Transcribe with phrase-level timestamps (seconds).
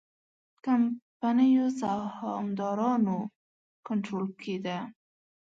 [0.65, 3.17] کمپنیو سهامدارانو
[3.87, 4.79] کنټرول کې ده.